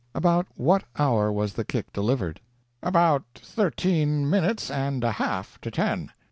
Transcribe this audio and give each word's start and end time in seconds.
"About 0.15 0.47
what 0.55 0.83
hour 0.97 1.31
was 1.31 1.53
the 1.53 1.63
kick 1.63 1.93
delivered?" 1.93 2.41
"About 2.81 3.23
thirteen 3.35 4.27
minutes 4.27 4.71
and 4.71 5.03
a 5.03 5.11
half 5.11 5.61
to 5.61 5.69
ten." 5.69 6.09